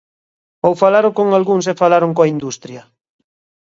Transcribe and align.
¿Ou 0.67 0.73
falaron 0.83 1.13
con 1.19 1.27
algúns 1.37 1.65
e 1.71 1.79
falaron 1.81 2.11
coa 2.17 2.31
industria? 2.35 2.81